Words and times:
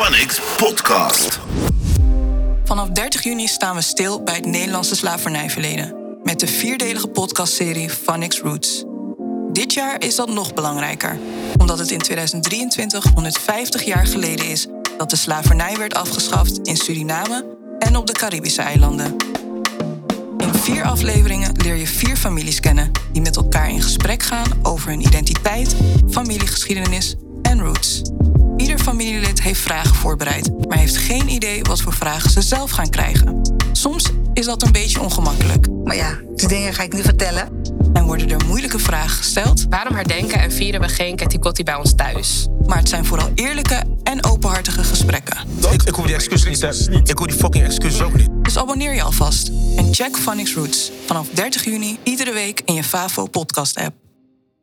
Phonics 0.00 0.40
Podcast. 0.56 1.40
Vanaf 2.64 2.88
30 2.88 3.22
juni 3.22 3.46
staan 3.46 3.74
we 3.74 3.80
stil 3.80 4.22
bij 4.22 4.34
het 4.34 4.46
Nederlandse 4.46 4.96
slavernijverleden. 4.96 5.94
Met 6.22 6.40
de 6.40 6.46
vierdelige 6.46 7.08
podcastserie 7.08 7.90
Phonics 7.90 8.40
Roots. 8.40 8.84
Dit 9.52 9.72
jaar 9.72 10.02
is 10.02 10.16
dat 10.16 10.28
nog 10.28 10.54
belangrijker, 10.54 11.18
omdat 11.58 11.78
het 11.78 11.90
in 11.90 11.98
2023 11.98 13.04
150 13.14 13.82
jaar 13.82 14.06
geleden 14.06 14.46
is 14.46 14.66
dat 14.96 15.10
de 15.10 15.16
slavernij 15.16 15.76
werd 15.76 15.94
afgeschaft 15.94 16.58
in 16.58 16.76
Suriname 16.76 17.56
en 17.78 17.96
op 17.96 18.06
de 18.06 18.12
Caribische 18.12 18.62
eilanden. 18.62 19.16
In 20.38 20.54
vier 20.54 20.84
afleveringen 20.84 21.52
leer 21.56 21.76
je 21.76 21.86
vier 21.86 22.16
families 22.16 22.60
kennen 22.60 22.90
die 23.12 23.22
met 23.22 23.36
elkaar 23.36 23.70
in 23.70 23.82
gesprek 23.82 24.22
gaan 24.22 24.58
over 24.62 24.88
hun 24.88 25.00
identiteit, 25.00 25.74
familiegeschiedenis 26.10 27.16
en 27.42 27.60
roots. 27.60 28.02
Heeft 29.40 29.60
vragen 29.60 29.94
voorbereid, 29.94 30.50
maar 30.68 30.78
heeft 30.78 30.96
geen 30.96 31.28
idee 31.28 31.62
wat 31.62 31.80
voor 31.80 31.92
vragen 31.92 32.30
ze 32.30 32.42
zelf 32.42 32.70
gaan 32.70 32.90
krijgen. 32.90 33.40
Soms 33.72 34.10
is 34.34 34.44
dat 34.44 34.62
een 34.62 34.72
beetje 34.72 35.00
ongemakkelijk 35.00 35.66
Maar 35.84 35.96
ja, 35.96 36.18
die 36.34 36.48
dingen 36.48 36.74
ga 36.74 36.82
ik 36.82 36.92
niet 36.92 37.04
vertellen. 37.04 37.48
en 37.92 38.04
worden 38.04 38.30
er 38.30 38.46
moeilijke 38.46 38.78
vragen 38.78 39.10
gesteld, 39.16 39.66
Waarom 39.68 39.94
herdenken 39.94 40.40
en 40.40 40.52
vieren 40.52 40.80
we 40.80 40.88
geen 40.88 41.16
Ketikotti 41.16 41.62
bij 41.62 41.74
ons 41.74 41.94
thuis? 41.94 42.46
maar 42.66 42.78
het 42.78 42.88
zijn 42.88 43.04
vooral 43.04 43.28
eerlijke 43.34 43.82
en 44.02 44.24
openhartige 44.24 44.84
gesprekken. 44.84 45.36
Ik, 45.72 45.82
ik 45.82 45.94
hoef 45.94 46.06
die 46.06 46.14
excuses 46.14 46.88
niet. 46.88 47.08
Ik 47.10 47.18
hoef 47.18 47.26
die 47.26 47.36
fucking 47.36 47.64
excuses 47.64 48.00
ook 48.00 48.14
niet. 48.16 48.28
Dus 48.42 48.58
abonneer 48.58 48.94
je 48.94 49.02
alvast 49.02 49.50
en 49.76 49.94
check 49.94 50.16
Phonics 50.16 50.54
Roots 50.54 50.90
vanaf 51.06 51.28
30 51.32 51.64
juni 51.64 51.98
iedere 52.02 52.32
week 52.32 52.62
in 52.64 52.74
je 52.74 52.84
Favo 52.84 53.26
podcast 53.26 53.76
app. 53.76 53.94